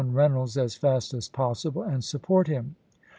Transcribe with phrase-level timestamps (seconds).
[0.03, 2.75] Reynolds as fast as possible and support him."